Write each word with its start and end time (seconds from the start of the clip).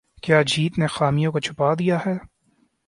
کیا 0.23 0.41
جیت 0.41 0.73
نے 0.79 0.87
خامیوں 0.87 1.31
کو 1.31 1.39
چھپا 1.39 1.73
دیا 1.79 1.97
ہے 2.05 2.17